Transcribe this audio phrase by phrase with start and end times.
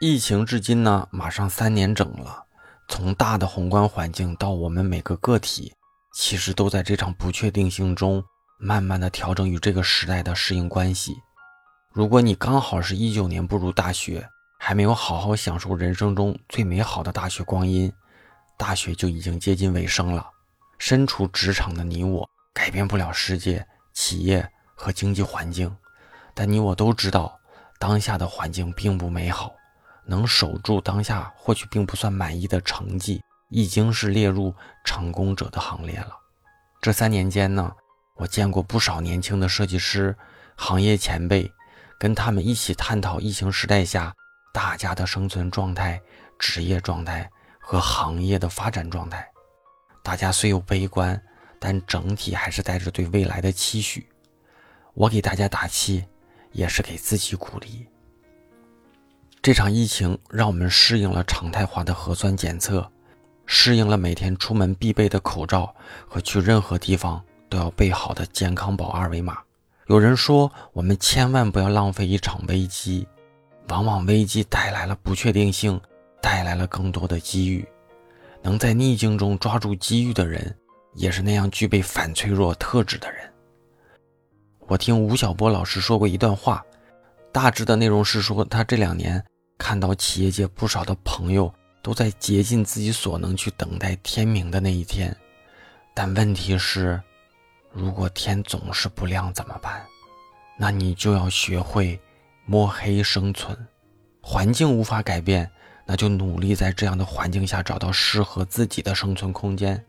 [0.00, 2.44] 疫情至今呢，马上三年整了。
[2.86, 5.74] 从大的宏观环境到我们每个个体，
[6.14, 8.22] 其实都在这场不确定性中，
[8.60, 11.16] 慢慢的调整与这个时代的适应关系。
[11.92, 14.24] 如果你刚好是一九年步入大学，
[14.60, 17.92] 还没有好好享受人生中最美好的大学光阴，
[18.56, 20.24] 大学就已经接近尾声了。
[20.78, 25.76] 身处职场的你我，改变不了世界、企业和经济环境，
[26.34, 27.36] 但你我都知道，
[27.80, 29.52] 当下的环境并不美好。
[30.08, 36.16] 能守住当下，或许并不算满意的成绩，已经是列入成功者的行列了。
[36.80, 37.70] 这三年间呢，
[38.16, 40.16] 我见过不少年轻的设计师、
[40.56, 41.52] 行业前辈，
[41.98, 44.14] 跟他们一起探讨疫情时代下
[44.54, 46.00] 大家的生存状态、
[46.38, 49.28] 职业状态和行业的发展状态。
[50.02, 51.20] 大家虽有悲观，
[51.58, 54.08] 但整体还是带着对未来的期许。
[54.94, 56.02] 我给大家打气，
[56.52, 57.86] 也是给自己鼓励。
[59.48, 62.86] 这场疫情让我们适应了常态化的核酸检测，
[63.46, 65.74] 适应了每天出门必备的口罩
[66.06, 69.38] 和去任何地方都要备好的健康宝二维码。
[69.86, 73.08] 有人说，我们千万不要浪费一场危机，
[73.68, 75.80] 往往危机带来了不确定性，
[76.20, 77.66] 带来了更多的机遇。
[78.42, 80.54] 能在逆境中抓住机遇的人，
[80.92, 83.20] 也是那样具备反脆弱特质的人。
[84.66, 86.62] 我听吴晓波老师说过一段话。
[87.30, 89.22] 大致的内容是说，他这两年
[89.58, 95.14] 看到企业界不少的朋友都在竭尽自己所能去等待天明的那一天，
[95.92, 96.98] 但问题是，
[97.72, 99.84] 如果天总是不亮怎么办？
[100.56, 102.00] 那你就要学会
[102.46, 103.56] 摸黑生存。
[104.22, 105.50] 环境无法改变，
[105.84, 109.84] 那就努力在这样的环境下找到适合自己的生存空间。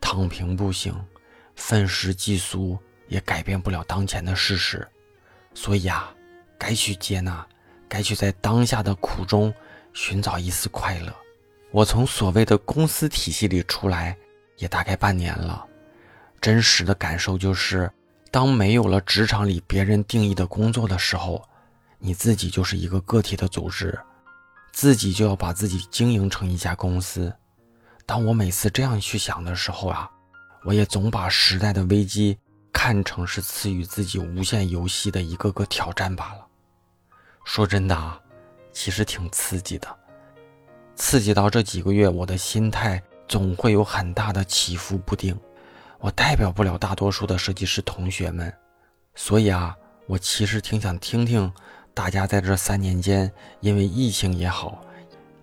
[0.00, 0.94] 躺平不行，
[1.56, 4.86] 愤世嫉俗也改变不了当前的事实。
[5.54, 6.14] 所以啊。
[6.58, 7.44] 该去接纳，
[7.92, 9.52] 该去在当下的苦中
[9.92, 11.14] 寻找一丝快乐。
[11.70, 14.16] 我从所谓的公司体系里出来，
[14.56, 15.66] 也大概半年了。
[16.40, 17.92] 真实的感受就是，
[18.30, 21.46] 当没有了职场里别人定义的工作的时候，
[21.98, 23.98] 你自己就是一个个体的组织，
[24.72, 27.30] 自己就要把自己经营成一家公司。
[28.06, 30.10] 当我每次这样去想的时候啊，
[30.64, 32.38] 我也总把时代的危机
[32.72, 36.46] 看成是赐予自己无限游戏的一个个挑战罢了。
[37.44, 38.20] 说真的啊，
[38.72, 39.88] 其实挺刺激的，
[40.94, 45.38] 刺激到这几个月，我的心态总会有很大的起伏不定。
[45.98, 48.52] 我代表不了大多数的设计师同学们，
[49.14, 49.76] 所以啊，
[50.06, 51.52] 我其实挺想听听
[51.94, 53.30] 大家在这三年间，
[53.60, 54.80] 因为疫情也好，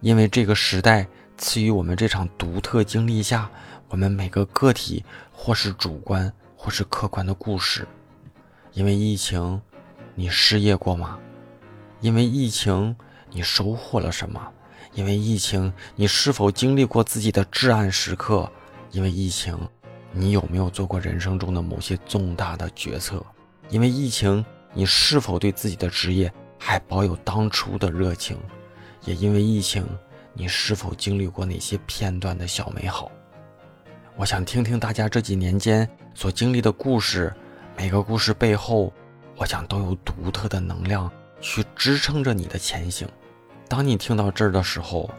[0.02, 3.50] 因为这个时代赐予我们这场独特经历下，
[3.88, 7.88] 我们每个个体或是主观或是客观的故事。
[8.74, 9.62] 因为疫情，
[10.14, 11.18] 你失业过吗？
[12.02, 12.96] 因为疫情，
[13.30, 14.42] 你收获了什么？
[14.94, 18.50] 因为疫情，你是否经历过自己的至暗时刻？
[18.92, 19.58] 因为疫情，
[20.12, 23.24] 你有没有做过人生中的某些重大的决策？
[23.70, 24.44] 因为疫情，
[24.74, 28.38] 你是否对自己的职业还保有当初的热情？
[29.04, 29.86] 也因为疫情，
[30.34, 33.12] 你是否经历过哪些片段的小美好？
[34.16, 37.34] 我想听听大家这几年间所经历的故事，
[37.78, 38.92] 每个故事背后，
[39.36, 41.12] 我想都有独特的能量。
[41.42, 43.08] 去支撑着你的前行。
[43.68, 45.10] 当你听到这儿的时候，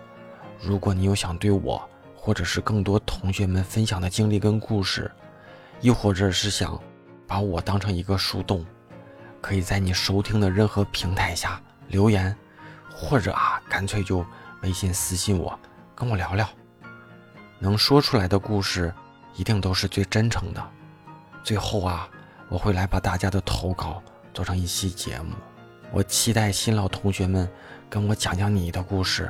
[0.60, 1.80] 如果你有想对我
[2.16, 5.10] 或者是更多同学们分享的经历跟故事，
[5.80, 6.78] 又或者是想
[7.26, 8.66] 把我当成一个树洞，
[9.40, 12.36] 可以在你收听的任何平台下留言，
[12.92, 14.26] 或者啊，干脆就
[14.62, 15.58] 微信私信我，
[15.94, 16.48] 跟我聊聊。
[17.58, 18.92] 能说出来的故事，
[19.36, 20.70] 一定都是最真诚的。
[21.44, 22.08] 最后啊，
[22.48, 24.02] 我会来把大家的投稿
[24.34, 25.34] 做成一期节目。
[25.92, 27.48] 我期待新老同学们
[27.88, 29.28] 跟我讲讲你的故事。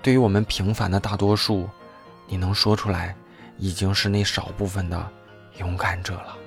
[0.00, 1.68] 对于我们平凡的大多数，
[2.26, 3.14] 你能说出来，
[3.58, 5.10] 已经是那少部分的
[5.58, 6.39] 勇敢者了。